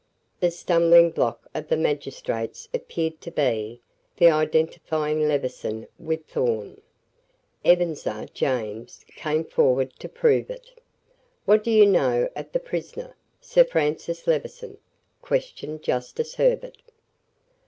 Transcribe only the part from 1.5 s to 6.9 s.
of the magistrates appeared to be the identifying Levison with Thorn.